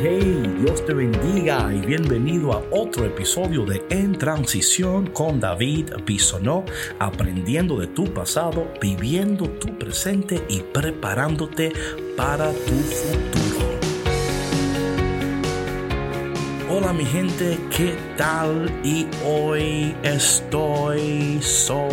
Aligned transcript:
hey, 0.00 0.54
Dios 0.60 0.84
te 0.86 0.94
bendiga 0.94 1.74
y 1.74 1.80
bienvenido 1.80 2.52
a 2.52 2.62
otro 2.70 3.04
episodio 3.04 3.64
de 3.64 3.84
En 3.90 4.16
Transición 4.16 5.08
con 5.08 5.40
David 5.40 5.90
Bisonó, 6.06 6.64
aprendiendo 7.00 7.80
de 7.80 7.88
tu 7.88 8.04
pasado, 8.04 8.68
viviendo 8.80 9.48
tu 9.48 9.76
presente 9.76 10.44
y 10.48 10.60
preparándote 10.60 11.72
para 12.16 12.52
tu 12.52 12.74
futuro. 12.74 13.66
Hola 16.70 16.92
mi 16.92 17.04
gente, 17.04 17.58
¿qué 17.76 17.96
tal? 18.16 18.70
Y 18.84 19.08
hoy 19.26 19.96
estoy 20.04 21.40
so 21.42 21.88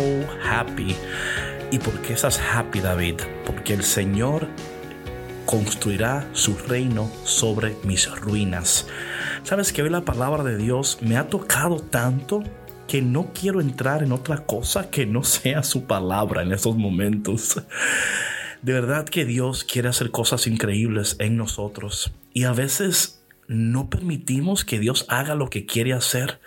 happy. 0.48 0.94
¿Y 1.72 1.78
por 1.80 2.00
qué 2.02 2.12
estás 2.12 2.38
happy, 2.38 2.78
David? 2.78 3.16
Porque 3.44 3.74
el 3.74 3.82
Señor 3.82 4.46
construirá 5.46 6.28
su 6.32 6.56
reino 6.58 7.10
sobre 7.24 7.76
mis 7.84 8.10
ruinas. 8.10 8.86
Sabes 9.44 9.72
que 9.72 9.82
hoy 9.82 9.90
la 9.90 10.04
palabra 10.04 10.42
de 10.42 10.58
Dios 10.58 10.98
me 11.00 11.16
ha 11.16 11.28
tocado 11.28 11.78
tanto 11.80 12.42
que 12.88 13.00
no 13.00 13.32
quiero 13.32 13.60
entrar 13.60 14.02
en 14.02 14.12
otra 14.12 14.44
cosa 14.44 14.90
que 14.90 15.06
no 15.06 15.24
sea 15.24 15.62
su 15.62 15.84
palabra 15.84 16.42
en 16.42 16.52
estos 16.52 16.76
momentos. 16.76 17.62
De 18.62 18.72
verdad 18.72 19.06
que 19.06 19.24
Dios 19.24 19.64
quiere 19.64 19.88
hacer 19.88 20.10
cosas 20.10 20.46
increíbles 20.46 21.16
en 21.20 21.36
nosotros 21.36 22.12
y 22.32 22.44
a 22.44 22.52
veces 22.52 23.22
no 23.48 23.88
permitimos 23.88 24.64
que 24.64 24.80
Dios 24.80 25.04
haga 25.08 25.36
lo 25.36 25.48
que 25.48 25.66
quiere 25.66 25.92
hacer 25.92 26.40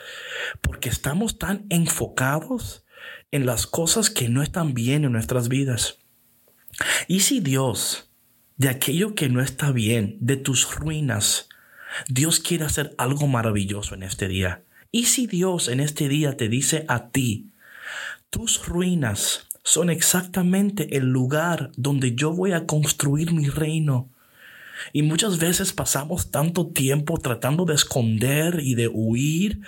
porque 0.61 0.89
estamos 0.89 1.39
tan 1.39 1.65
enfocados 1.69 2.83
en 3.31 3.45
las 3.45 3.67
cosas 3.67 4.09
que 4.09 4.27
no 4.27 4.41
están 4.41 4.73
bien 4.73 5.05
en 5.05 5.13
nuestras 5.13 5.47
vidas. 5.47 5.99
Y 7.07 7.21
si 7.21 7.39
Dios 7.39 8.08
de 8.59 8.67
aquello 8.67 9.15
que 9.15 9.29
no 9.29 9.41
está 9.41 9.71
bien, 9.71 10.17
de 10.19 10.35
tus 10.35 10.75
ruinas. 10.75 11.47
Dios 12.09 12.41
quiere 12.41 12.65
hacer 12.65 12.93
algo 12.97 13.25
maravilloso 13.25 13.95
en 13.95 14.03
este 14.03 14.27
día. 14.27 14.63
Y 14.91 15.05
si 15.05 15.27
Dios 15.27 15.69
en 15.69 15.79
este 15.79 16.09
día 16.09 16.35
te 16.35 16.49
dice 16.49 16.83
a 16.89 17.07
ti, 17.07 17.51
tus 18.29 18.67
ruinas 18.67 19.47
son 19.63 19.89
exactamente 19.89 20.97
el 20.97 21.05
lugar 21.05 21.71
donde 21.77 22.15
yo 22.15 22.33
voy 22.33 22.51
a 22.51 22.65
construir 22.65 23.31
mi 23.31 23.47
reino. 23.47 24.09
Y 24.91 25.03
muchas 25.03 25.39
veces 25.39 25.71
pasamos 25.71 26.29
tanto 26.29 26.67
tiempo 26.67 27.17
tratando 27.17 27.63
de 27.63 27.75
esconder 27.75 28.59
y 28.61 28.75
de 28.75 28.89
huir 28.89 29.61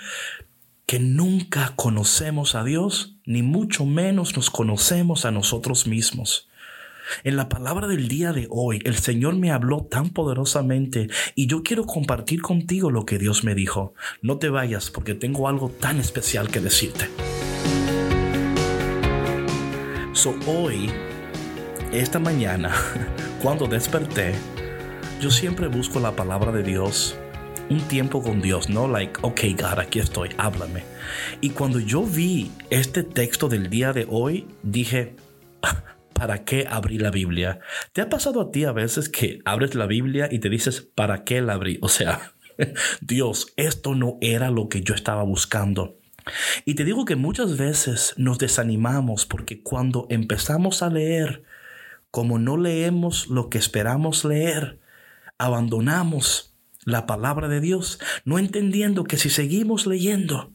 que 0.84 0.98
nunca 0.98 1.72
conocemos 1.76 2.54
a 2.54 2.62
Dios, 2.62 3.14
ni 3.24 3.40
mucho 3.40 3.86
menos 3.86 4.36
nos 4.36 4.50
conocemos 4.50 5.24
a 5.24 5.30
nosotros 5.30 5.86
mismos. 5.86 6.46
En 7.24 7.36
la 7.36 7.48
palabra 7.48 7.86
del 7.86 8.08
día 8.08 8.32
de 8.32 8.46
hoy, 8.50 8.80
el 8.84 8.96
Señor 8.96 9.36
me 9.36 9.50
habló 9.50 9.84
tan 9.84 10.10
poderosamente 10.10 11.08
y 11.34 11.46
yo 11.46 11.62
quiero 11.62 11.84
compartir 11.84 12.42
contigo 12.42 12.90
lo 12.90 13.06
que 13.06 13.18
Dios 13.18 13.44
me 13.44 13.54
dijo. 13.54 13.94
No 14.20 14.38
te 14.38 14.48
vayas 14.48 14.90
porque 14.90 15.14
tengo 15.14 15.48
algo 15.48 15.68
tan 15.68 15.98
especial 15.98 16.48
que 16.48 16.60
decirte. 16.60 17.08
So 20.12 20.34
hoy, 20.46 20.90
esta 21.92 22.18
mañana, 22.18 22.72
cuando 23.42 23.66
desperté, 23.66 24.34
yo 25.20 25.30
siempre 25.30 25.68
busco 25.68 26.00
la 26.00 26.14
palabra 26.16 26.52
de 26.52 26.62
Dios 26.62 27.16
un 27.70 27.80
tiempo 27.82 28.22
con 28.22 28.42
Dios, 28.42 28.68
no 28.68 28.86
like, 28.86 29.18
ok 29.22 29.40
God, 29.56 29.78
aquí 29.78 29.98
estoy, 29.98 30.30
háblame. 30.36 30.84
Y 31.40 31.50
cuando 31.50 31.78
yo 31.80 32.02
vi 32.02 32.50
este 32.70 33.02
texto 33.02 33.48
del 33.48 33.70
día 33.70 33.92
de 33.92 34.06
hoy, 34.10 34.46
dije, 34.62 35.16
¿para 36.22 36.44
qué 36.44 36.68
abrir 36.70 37.02
la 37.02 37.10
Biblia? 37.10 37.58
¿Te 37.92 38.00
ha 38.00 38.08
pasado 38.08 38.40
a 38.40 38.52
ti 38.52 38.64
a 38.64 38.70
veces 38.70 39.08
que 39.08 39.40
abres 39.44 39.74
la 39.74 39.86
Biblia 39.86 40.28
y 40.30 40.38
te 40.38 40.48
dices, 40.48 40.80
¿para 40.80 41.24
qué 41.24 41.40
la 41.40 41.54
abrí? 41.54 41.80
O 41.82 41.88
sea, 41.88 42.34
Dios, 43.00 43.52
esto 43.56 43.96
no 43.96 44.18
era 44.20 44.52
lo 44.52 44.68
que 44.68 44.82
yo 44.82 44.94
estaba 44.94 45.24
buscando. 45.24 45.98
Y 46.64 46.76
te 46.76 46.84
digo 46.84 47.04
que 47.06 47.16
muchas 47.16 47.56
veces 47.56 48.14
nos 48.18 48.38
desanimamos 48.38 49.26
porque 49.26 49.64
cuando 49.64 50.06
empezamos 50.10 50.84
a 50.84 50.90
leer, 50.90 51.42
como 52.12 52.38
no 52.38 52.56
leemos 52.56 53.26
lo 53.26 53.50
que 53.50 53.58
esperamos 53.58 54.24
leer, 54.24 54.78
abandonamos 55.38 56.54
la 56.84 57.04
palabra 57.04 57.48
de 57.48 57.58
Dios, 57.58 57.98
no 58.24 58.38
entendiendo 58.38 59.02
que 59.02 59.16
si 59.16 59.28
seguimos 59.28 59.88
leyendo, 59.88 60.52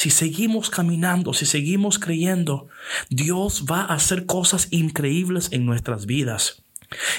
si 0.00 0.08
seguimos 0.08 0.70
caminando, 0.70 1.34
si 1.34 1.44
seguimos 1.44 1.98
creyendo, 1.98 2.68
Dios 3.10 3.66
va 3.70 3.82
a 3.82 3.92
hacer 3.92 4.24
cosas 4.24 4.68
increíbles 4.70 5.52
en 5.52 5.66
nuestras 5.66 6.06
vidas. 6.06 6.62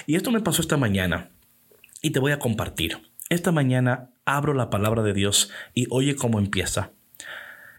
Y 0.07 0.15
esto 0.15 0.31
me 0.31 0.39
pasó 0.39 0.63
esta 0.63 0.77
mañana 0.77 1.29
y 2.01 2.09
te 2.09 2.17
voy 2.17 2.31
a 2.31 2.39
compartir. 2.39 2.97
Esta 3.29 3.51
mañana 3.51 4.09
abro 4.25 4.55
la 4.55 4.71
palabra 4.71 5.03
de 5.03 5.13
Dios 5.13 5.51
y 5.75 5.85
oye 5.91 6.15
cómo 6.15 6.39
empieza. 6.39 6.89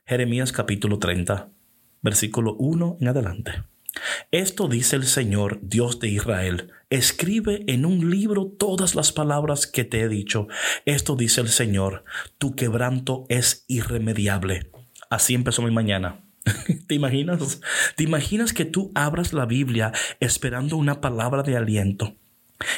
Jeremías 0.07 0.53
capítulo 0.53 1.01
30, 1.01 1.49
versículo 2.01 2.55
1 2.55 2.99
en 3.01 3.09
adelante. 3.09 3.65
Esto 4.31 4.69
dice 4.69 4.95
el 4.95 5.07
Señor, 5.07 5.59
Dios 5.63 5.99
de 5.99 6.11
Israel. 6.11 6.71
Escribe 6.91 7.65
en 7.67 7.87
un 7.87 8.09
libro 8.09 8.47
todas 8.57 8.95
las 8.95 9.11
palabras 9.11 9.67
que 9.67 9.83
te 9.83 10.03
he 10.03 10.09
dicho. 10.09 10.47
Esto 10.85 11.17
dice 11.17 11.41
el 11.41 11.49
Señor, 11.49 12.05
tu 12.39 12.55
quebranto 12.55 13.27
es 13.29 13.65
irremediable 13.67 14.71
Así 15.13 15.35
empezó 15.35 15.61
mi 15.61 15.71
mañana. 15.71 16.21
¿Te 16.87 16.95
imaginas? 16.95 17.61
¿Te 17.97 18.05
imaginas 18.05 18.55
que 18.55 18.65
tú 18.65 18.91
abras 18.95 19.35
la 19.35 19.45
Biblia 19.45 19.93
esperando 20.21 20.79
una 20.79 21.03
palabra 21.03 21.43
de 21.43 21.55
aliento? 21.55 22.17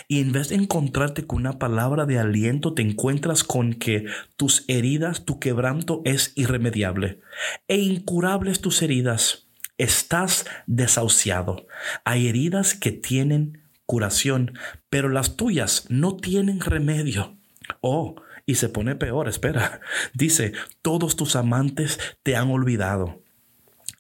Y 0.09 0.21
en 0.21 0.33
vez 0.33 0.49
de 0.49 0.56
encontrarte 0.56 1.28
con 1.28 1.39
una 1.39 1.61
palabra 1.61 2.06
de 2.06 2.19
aliento, 2.19 2.75
te 2.75 2.83
encuentras 2.83 3.45
con 3.45 3.75
que 3.75 4.06
tus 4.37 4.65
heridas, 4.67 5.25
tu 5.25 5.39
quebranto 5.39 6.03
es 6.05 6.33
irremediable 6.34 7.21
e 7.69 7.77
incurables 7.77 8.61
tus 8.61 8.83
heridas. 8.83 9.47
Estás 9.78 10.45
desahuciado. 10.66 11.69
Hay 12.05 12.27
heridas 12.27 12.75
que 12.75 12.91
tienen 12.91 13.62
curación, 13.87 14.59
pero 14.91 15.09
las 15.09 15.37
tuyas 15.37 15.87
no 15.89 16.16
tienen 16.16 16.59
remedio. 16.59 17.37
Oh, 17.81 18.16
y 18.47 18.56
se 18.56 18.69
pone 18.69 18.94
peor, 18.94 19.28
espera. 19.28 19.81
Dice, 20.15 20.53
todos 20.82 21.16
tus 21.16 21.37
amantes 21.37 21.99
te 22.22 22.37
han 22.37 22.50
olvidado 22.50 23.25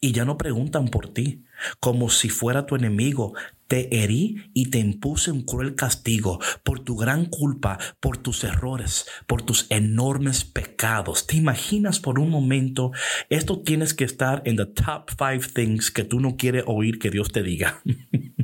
y 0.04 0.12
ya 0.12 0.26
no 0.26 0.36
preguntan 0.36 0.88
por 0.88 1.08
ti, 1.08 1.44
como 1.80 2.10
si 2.10 2.28
fuera 2.28 2.66
tu 2.66 2.76
enemigo. 2.76 3.32
Te 3.68 4.02
herí 4.02 4.50
y 4.52 4.66
te 4.66 4.78
impuse 4.78 5.30
un 5.30 5.46
cruel 5.46 5.76
castigo 5.76 6.40
por 6.62 6.80
tu 6.80 6.94
gran 6.94 7.24
culpa, 7.24 7.78
por 8.00 8.18
tus 8.18 8.44
errores, 8.44 9.06
por 9.26 9.40
tus 9.40 9.64
enormes 9.70 10.44
pecados. 10.44 11.26
¿Te 11.26 11.36
imaginas 11.36 12.00
por 12.00 12.18
un 12.18 12.28
momento? 12.28 12.92
Esto 13.30 13.60
tienes 13.60 13.94
que 13.94 14.04
estar 14.04 14.42
en 14.44 14.56
the 14.56 14.66
top 14.66 15.10
five 15.16 15.48
things 15.54 15.90
que 15.90 16.04
tú 16.04 16.20
no 16.20 16.36
quieres 16.36 16.64
oír 16.66 16.98
que 16.98 17.10
Dios 17.10 17.32
te 17.32 17.42
diga. 17.42 17.80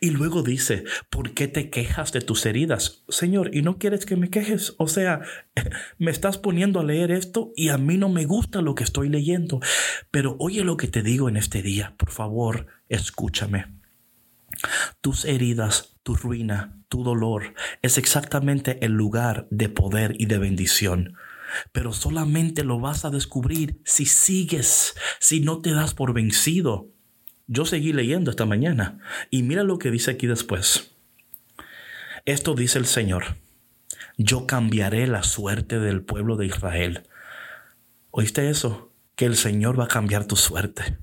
Y 0.00 0.10
luego 0.10 0.42
dice, 0.42 0.84
¿por 1.08 1.32
qué 1.32 1.48
te 1.48 1.70
quejas 1.70 2.12
de 2.12 2.20
tus 2.20 2.46
heridas? 2.46 3.04
Señor, 3.08 3.54
¿y 3.54 3.62
no 3.62 3.78
quieres 3.78 4.06
que 4.06 4.16
me 4.16 4.30
quejes? 4.30 4.74
O 4.78 4.88
sea, 4.88 5.20
me 5.98 6.10
estás 6.10 6.38
poniendo 6.38 6.80
a 6.80 6.84
leer 6.84 7.10
esto 7.10 7.52
y 7.56 7.68
a 7.68 7.78
mí 7.78 7.98
no 7.98 8.08
me 8.08 8.24
gusta 8.24 8.62
lo 8.62 8.74
que 8.74 8.84
estoy 8.84 9.08
leyendo. 9.08 9.60
Pero 10.10 10.36
oye 10.38 10.64
lo 10.64 10.76
que 10.76 10.88
te 10.88 11.02
digo 11.02 11.28
en 11.28 11.36
este 11.36 11.62
día, 11.62 11.94
por 11.96 12.10
favor, 12.10 12.66
escúchame. 12.88 13.66
Tus 15.00 15.24
heridas, 15.24 15.96
tu 16.02 16.14
ruina, 16.14 16.76
tu 16.88 17.04
dolor 17.04 17.54
es 17.82 17.98
exactamente 17.98 18.84
el 18.84 18.92
lugar 18.92 19.46
de 19.50 19.68
poder 19.68 20.14
y 20.18 20.26
de 20.26 20.38
bendición. 20.38 21.16
Pero 21.72 21.92
solamente 21.92 22.64
lo 22.64 22.78
vas 22.78 23.04
a 23.04 23.10
descubrir 23.10 23.80
si 23.84 24.06
sigues, 24.06 24.94
si 25.18 25.40
no 25.40 25.60
te 25.60 25.72
das 25.72 25.94
por 25.94 26.12
vencido. 26.12 26.88
Yo 27.52 27.64
seguí 27.64 27.92
leyendo 27.92 28.30
esta 28.30 28.46
mañana 28.46 29.00
y 29.28 29.42
mira 29.42 29.64
lo 29.64 29.80
que 29.80 29.90
dice 29.90 30.12
aquí 30.12 30.28
después. 30.28 30.92
Esto 32.24 32.54
dice 32.54 32.78
el 32.78 32.86
Señor. 32.86 33.38
Yo 34.16 34.46
cambiaré 34.46 35.08
la 35.08 35.24
suerte 35.24 35.80
del 35.80 36.00
pueblo 36.00 36.36
de 36.36 36.46
Israel. 36.46 37.08
¿Oíste 38.12 38.50
eso? 38.50 38.92
Que 39.16 39.24
el 39.26 39.34
Señor 39.34 39.80
va 39.80 39.86
a 39.86 39.88
cambiar 39.88 40.26
tu 40.26 40.36
suerte. 40.36 40.96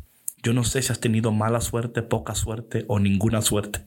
Yo 0.47 0.53
no 0.53 0.63
sé 0.63 0.81
si 0.81 0.93
has 0.93 1.01
tenido 1.01 1.33
mala 1.33 1.59
suerte, 1.59 2.03
poca 2.03 2.33
suerte 2.33 2.85
o 2.87 2.99
ninguna 2.99 3.41
suerte. 3.41 3.85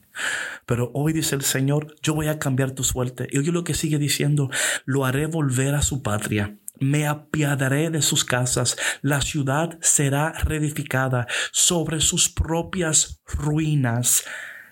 Pero 0.67 0.91
hoy 0.93 1.15
dice 1.15 1.35
el 1.35 1.41
Señor, 1.41 1.97
yo 2.03 2.13
voy 2.13 2.29
a 2.29 2.39
cambiar 2.39 2.73
tu 2.73 2.85
suerte. 2.85 3.27
Y 3.33 3.39
oye 3.39 3.51
lo 3.51 3.65
que 3.65 3.73
sigue 3.73 3.97
diciendo, 3.97 4.51
lo 4.85 5.07
haré 5.07 5.25
volver 5.25 5.75
a 5.75 5.81
su 5.81 6.03
patria 6.03 6.59
me 6.79 7.07
apiadaré 7.07 7.89
de 7.91 8.03
sus 8.03 8.25
casas, 8.25 8.77
la 9.01 9.23
ciudad 9.23 9.79
será 9.81 10.33
reedificada 10.33 11.27
sobre 11.51 12.01
sus 12.01 12.29
propias 12.29 13.23
ruinas. 13.27 14.25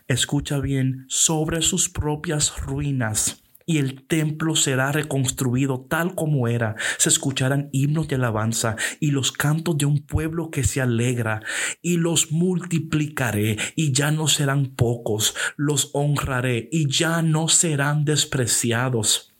Escucha 0.08 0.58
bien, 0.58 1.06
sobre 1.08 1.62
sus 1.62 1.88
propias 1.88 2.58
ruinas 2.60 3.42
y 3.68 3.76
el 3.76 4.02
templo 4.02 4.56
será 4.56 4.90
reconstruido 4.92 5.86
tal 5.88 6.14
como 6.14 6.48
era. 6.48 6.74
Se 6.96 7.10
escucharán 7.10 7.68
himnos 7.70 8.08
de 8.08 8.16
alabanza 8.16 8.76
y 8.98 9.10
los 9.10 9.30
cantos 9.30 9.76
de 9.76 9.84
un 9.84 9.98
pueblo 9.98 10.50
que 10.50 10.64
se 10.64 10.80
alegra, 10.80 11.42
y 11.82 11.98
los 11.98 12.32
multiplicaré, 12.32 13.58
y 13.76 13.92
ya 13.92 14.10
no 14.10 14.26
serán 14.26 14.74
pocos, 14.74 15.36
los 15.56 15.90
honraré, 15.92 16.70
y 16.72 16.88
ya 16.88 17.20
no 17.20 17.48
serán 17.48 18.06
despreciados 18.06 19.34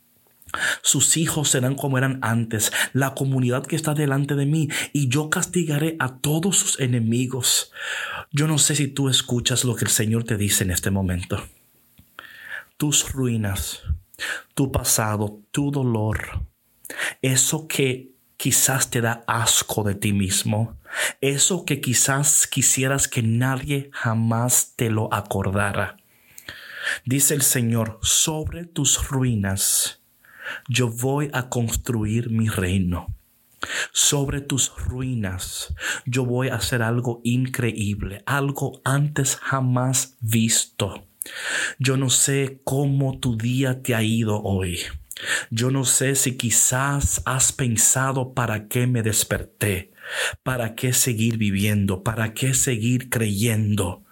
Sus 0.82 1.16
hijos 1.16 1.48
serán 1.48 1.74
como 1.74 1.96
eran 1.96 2.18
antes, 2.22 2.70
la 2.92 3.14
comunidad 3.14 3.66
que 3.66 3.76
está 3.76 3.94
delante 3.94 4.34
de 4.34 4.44
mí, 4.44 4.68
y 4.92 5.08
yo 5.08 5.30
castigaré 5.30 5.96
a 6.00 6.18
todos 6.18 6.58
sus 6.58 6.80
enemigos. 6.80 7.72
Yo 8.30 8.46
no 8.46 8.58
sé 8.58 8.76
si 8.76 8.88
tú 8.88 9.08
escuchas 9.08 9.64
lo 9.64 9.74
que 9.74 9.86
el 9.86 9.90
Señor 9.90 10.24
te 10.24 10.36
dice 10.36 10.64
en 10.64 10.70
este 10.70 10.90
momento. 10.90 11.42
Tus 12.76 13.12
ruinas, 13.12 13.82
tu 14.54 14.72
pasado, 14.72 15.40
tu 15.50 15.70
dolor, 15.70 16.46
eso 17.22 17.66
que 17.68 18.12
quizás 18.36 18.90
te 18.90 19.00
da 19.00 19.24
asco 19.26 19.82
de 19.82 19.94
ti 19.94 20.12
mismo, 20.12 20.78
eso 21.20 21.64
que 21.64 21.80
quizás 21.80 22.46
quisieras 22.46 23.08
que 23.08 23.22
nadie 23.22 23.90
jamás 23.92 24.74
te 24.76 24.90
lo 24.90 25.12
acordara. 25.12 25.96
Dice 27.04 27.34
el 27.34 27.42
Señor, 27.42 27.98
sobre 28.02 28.64
tus 28.64 29.08
ruinas 29.08 30.00
yo 30.68 30.88
voy 30.88 31.30
a 31.32 31.48
construir 31.48 32.30
mi 32.30 32.48
reino. 32.48 33.14
Sobre 33.92 34.40
tus 34.40 34.72
ruinas 34.76 35.74
yo 36.06 36.24
voy 36.24 36.48
a 36.48 36.54
hacer 36.54 36.80
algo 36.80 37.20
increíble, 37.24 38.22
algo 38.24 38.80
antes 38.84 39.36
jamás 39.36 40.16
visto. 40.20 41.07
Yo 41.78 41.96
no 41.96 42.10
sé 42.10 42.60
cómo 42.64 43.18
tu 43.18 43.36
día 43.36 43.82
te 43.82 43.94
ha 43.94 44.02
ido 44.02 44.42
hoy. 44.42 44.80
Yo 45.50 45.70
no 45.70 45.84
sé 45.84 46.14
si 46.14 46.36
quizás 46.36 47.22
has 47.24 47.52
pensado 47.52 48.34
para 48.34 48.68
qué 48.68 48.86
me 48.86 49.02
desperté, 49.02 49.92
para 50.42 50.74
qué 50.74 50.92
seguir 50.92 51.38
viviendo, 51.38 52.02
para 52.02 52.34
qué 52.34 52.54
seguir 52.54 53.10
creyendo. 53.10 54.04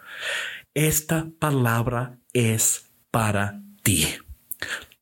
Esta 0.74 1.28
palabra 1.38 2.18
es 2.32 2.90
para 3.10 3.62
ti. 3.82 4.06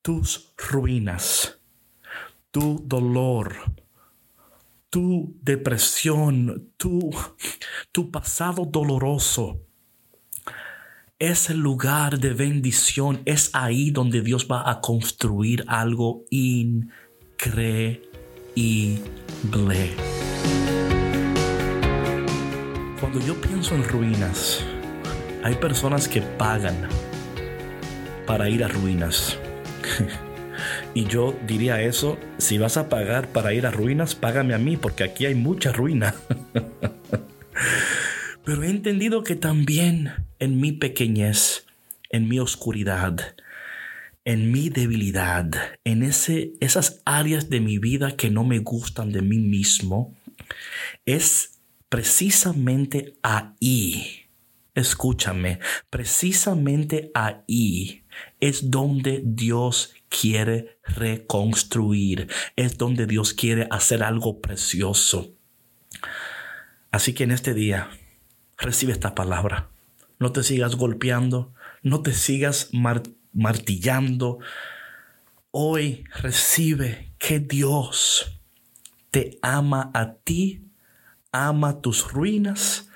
Tus 0.02 0.52
ruinas, 0.56 1.58
tu 2.50 2.82
dolor, 2.86 3.56
tu 4.90 5.36
depresión, 5.42 6.72
tu, 6.76 7.10
tu 7.90 8.10
pasado 8.10 8.64
doloroso, 8.64 9.60
es 11.30 11.48
el 11.48 11.58
lugar 11.58 12.18
de 12.18 12.34
bendición, 12.34 13.22
es 13.24 13.48
ahí 13.54 13.90
donde 13.90 14.20
Dios 14.20 14.46
va 14.50 14.68
a 14.70 14.82
construir 14.82 15.64
algo 15.68 16.26
increíble. 16.28 18.02
Cuando 23.00 23.20
yo 23.26 23.40
pienso 23.40 23.74
en 23.74 23.88
ruinas, 23.88 24.62
hay 25.42 25.54
personas 25.54 26.08
que 26.08 26.20
pagan 26.20 26.88
para 28.26 28.50
ir 28.50 28.62
a 28.62 28.68
ruinas. 28.68 29.38
y 30.94 31.06
yo 31.06 31.34
diría 31.46 31.80
eso, 31.80 32.18
si 32.36 32.58
vas 32.58 32.76
a 32.76 32.90
pagar 32.90 33.28
para 33.28 33.54
ir 33.54 33.66
a 33.66 33.70
ruinas, 33.70 34.14
págame 34.14 34.52
a 34.52 34.58
mí, 34.58 34.76
porque 34.76 35.04
aquí 35.04 35.24
hay 35.24 35.34
mucha 35.34 35.72
ruina. 35.72 36.14
Pero 38.44 38.62
he 38.62 38.68
entendido 38.68 39.24
que 39.24 39.36
también 39.36 40.12
en 40.38 40.60
mi 40.60 40.72
pequeñez, 40.72 41.66
en 42.10 42.28
mi 42.28 42.38
oscuridad, 42.38 43.34
en 44.24 44.50
mi 44.50 44.70
debilidad, 44.70 45.50
en 45.84 46.02
ese, 46.02 46.52
esas 46.60 47.02
áreas 47.04 47.50
de 47.50 47.60
mi 47.60 47.78
vida 47.78 48.16
que 48.16 48.30
no 48.30 48.44
me 48.44 48.58
gustan 48.58 49.12
de 49.12 49.22
mí 49.22 49.38
mismo, 49.38 50.14
es 51.04 51.58
precisamente 51.88 53.14
ahí, 53.22 54.26
escúchame, 54.74 55.60
precisamente 55.90 57.10
ahí 57.14 58.04
es 58.40 58.70
donde 58.70 59.22
Dios 59.24 59.94
quiere 60.08 60.78
reconstruir, 60.84 62.28
es 62.56 62.78
donde 62.78 63.06
Dios 63.06 63.34
quiere 63.34 63.66
hacer 63.70 64.02
algo 64.02 64.40
precioso. 64.40 65.34
Así 66.90 67.12
que 67.12 67.24
en 67.24 67.32
este 67.32 67.54
día, 67.54 67.90
recibe 68.56 68.92
esta 68.92 69.14
palabra. 69.14 69.73
No 70.18 70.32
te 70.32 70.42
sigas 70.42 70.76
golpeando, 70.76 71.52
no 71.82 72.02
te 72.02 72.12
sigas 72.12 72.70
martillando. 73.32 74.38
Hoy 75.50 76.04
recibe 76.20 77.12
que 77.18 77.40
Dios 77.40 78.40
te 79.10 79.38
ama 79.42 79.90
a 79.94 80.14
ti, 80.14 80.64
ama 81.32 81.80
tus 81.80 82.12
ruinas 82.12 82.88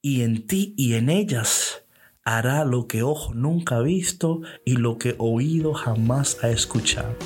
y 0.00 0.22
en 0.22 0.46
ti 0.46 0.74
y 0.76 0.94
en 0.94 1.10
ellas 1.10 1.82
hará 2.24 2.64
lo 2.64 2.86
que 2.86 3.02
ojo 3.02 3.32
nunca 3.34 3.76
ha 3.76 3.82
visto 3.82 4.42
y 4.64 4.76
lo 4.76 4.98
que 4.98 5.14
oído 5.18 5.74
jamás 5.74 6.42
ha 6.42 6.50
escuchado. 6.50 7.16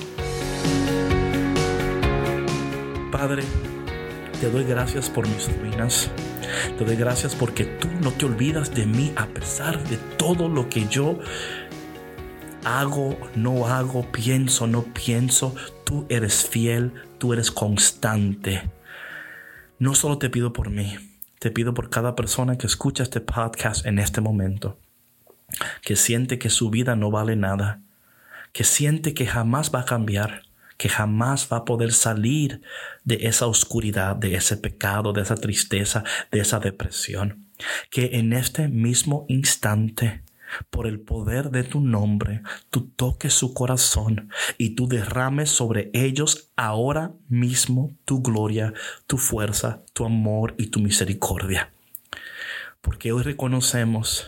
Padre, 3.10 3.42
te 4.40 4.50
doy 4.50 4.64
gracias 4.64 5.10
por 5.10 5.28
mis 5.28 5.54
ruinas. 5.58 6.10
Te 6.78 6.84
doy 6.84 6.96
gracias 6.96 7.34
porque 7.34 7.64
tú 7.64 7.88
no 8.00 8.10
te 8.12 8.26
olvidas 8.26 8.74
de 8.74 8.86
mí 8.86 9.12
a 9.16 9.26
pesar 9.26 9.82
de 9.84 9.96
todo 10.16 10.48
lo 10.48 10.68
que 10.68 10.86
yo 10.88 11.18
hago, 12.64 13.18
no 13.34 13.66
hago, 13.66 14.10
pienso, 14.12 14.66
no 14.66 14.82
pienso. 14.82 15.54
Tú 15.84 16.06
eres 16.08 16.48
fiel, 16.48 16.92
tú 17.18 17.32
eres 17.32 17.50
constante. 17.50 18.70
No 19.78 19.94
solo 19.94 20.18
te 20.18 20.30
pido 20.30 20.52
por 20.52 20.70
mí, 20.70 20.96
te 21.38 21.50
pido 21.50 21.74
por 21.74 21.90
cada 21.90 22.14
persona 22.14 22.56
que 22.56 22.66
escucha 22.66 23.02
este 23.02 23.20
podcast 23.20 23.84
en 23.84 23.98
este 23.98 24.20
momento, 24.20 24.78
que 25.82 25.96
siente 25.96 26.38
que 26.38 26.50
su 26.50 26.70
vida 26.70 26.94
no 26.94 27.10
vale 27.10 27.34
nada, 27.34 27.80
que 28.52 28.64
siente 28.64 29.14
que 29.14 29.26
jamás 29.26 29.72
va 29.74 29.80
a 29.80 29.84
cambiar 29.84 30.42
que 30.82 30.88
jamás 30.88 31.46
va 31.52 31.58
a 31.58 31.64
poder 31.64 31.92
salir 31.92 32.60
de 33.04 33.28
esa 33.28 33.46
oscuridad, 33.46 34.16
de 34.16 34.34
ese 34.34 34.56
pecado, 34.56 35.12
de 35.12 35.22
esa 35.22 35.36
tristeza, 35.36 36.02
de 36.32 36.40
esa 36.40 36.58
depresión. 36.58 37.46
Que 37.88 38.18
en 38.18 38.32
este 38.32 38.66
mismo 38.66 39.24
instante, 39.28 40.24
por 40.70 40.88
el 40.88 40.98
poder 40.98 41.50
de 41.50 41.62
tu 41.62 41.80
nombre, 41.80 42.42
tú 42.70 42.88
toques 42.96 43.32
su 43.32 43.54
corazón 43.54 44.30
y 44.58 44.70
tú 44.70 44.88
derrames 44.88 45.50
sobre 45.50 45.88
ellos 45.94 46.50
ahora 46.56 47.12
mismo 47.28 47.96
tu 48.04 48.20
gloria, 48.20 48.74
tu 49.06 49.18
fuerza, 49.18 49.84
tu 49.92 50.04
amor 50.04 50.56
y 50.58 50.66
tu 50.66 50.80
misericordia. 50.80 51.72
Porque 52.80 53.12
hoy 53.12 53.22
reconocemos 53.22 54.26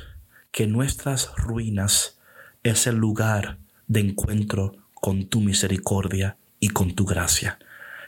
que 0.52 0.68
nuestras 0.68 1.34
ruinas 1.36 2.20
es 2.62 2.86
el 2.86 2.94
lugar 2.94 3.58
de 3.88 3.98
encuentro 3.98 4.76
con 4.94 5.26
tu 5.26 5.40
misericordia 5.40 6.36
y 6.64 6.69
con 6.70 6.94
tu 6.94 7.05
gracia. 7.05 7.58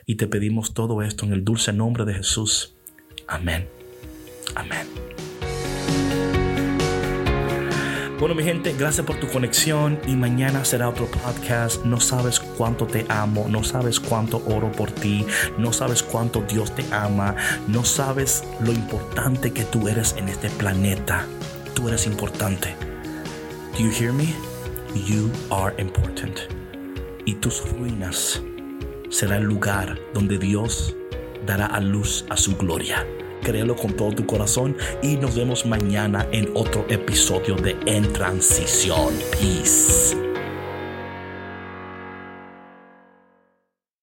Y 0.06 0.14
te 0.14 0.26
pedimos 0.26 0.72
todo 0.72 1.02
esto 1.02 1.26
en 1.26 1.34
el 1.34 1.44
dulce 1.44 1.74
nombre 1.74 2.06
de 2.06 2.14
Jesús. 2.14 2.74
Amén. 3.28 3.68
Amén. 4.54 4.86
Bueno, 8.18 8.34
mi 8.34 8.42
gente, 8.44 8.74
gracias 8.78 9.04
por 9.04 9.20
tu 9.20 9.28
conexión 9.28 10.00
y 10.06 10.16
mañana 10.16 10.64
será 10.64 10.88
otro 10.88 11.04
podcast. 11.04 11.84
No 11.84 12.00
sabes 12.00 12.40
cuánto 12.40 12.86
te 12.86 13.04
amo, 13.10 13.44
no 13.50 13.62
sabes 13.62 14.00
cuánto 14.00 14.42
oro 14.46 14.72
por 14.72 14.90
ti, 14.90 15.26
no 15.58 15.74
sabes 15.74 16.02
cuánto 16.02 16.40
Dios 16.40 16.74
te 16.74 16.82
ama, 16.94 17.36
no 17.68 17.84
sabes 17.84 18.42
lo 18.60 18.72
importante 18.72 19.52
que 19.52 19.64
tú 19.64 19.86
eres 19.86 20.14
en 20.16 20.30
este 20.30 20.48
planeta. 20.48 21.26
Tú 21.74 21.88
eres 21.88 22.06
importante. 22.06 22.74
Do 23.72 23.80
you 23.80 23.90
hear 23.90 24.14
me? 24.14 24.34
You 24.94 25.30
are 25.50 25.74
important 25.78 26.65
tus 27.36 27.62
ruinas 27.70 28.42
será 29.08 29.36
el 29.36 29.44
lugar 29.44 29.98
donde 30.12 30.38
Dios 30.38 30.96
dará 31.46 31.66
a 31.66 31.80
luz 31.80 32.24
a 32.28 32.36
su 32.36 32.56
gloria. 32.56 33.06
Créelo 33.42 33.76
con 33.76 33.94
todo 33.94 34.12
tu 34.12 34.26
corazón 34.26 34.76
y 35.02 35.16
nos 35.16 35.36
vemos 35.36 35.64
mañana 35.66 36.26
en 36.32 36.50
otro 36.54 36.84
episodio 36.88 37.54
de 37.54 37.76
En 37.86 38.12
Transición. 38.12 39.14
Peace. 39.32 40.25